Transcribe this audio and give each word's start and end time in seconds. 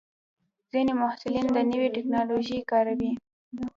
ځینې 0.71 0.93
محصلین 1.01 1.47
د 1.55 1.57
نوې 1.71 1.87
ټکنالوژۍ 1.95 2.59
کاروي. 2.71 3.11